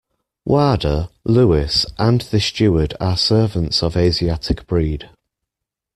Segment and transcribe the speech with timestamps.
[0.47, 5.07] Wada, Louis, and the steward are servants of Asiatic breed.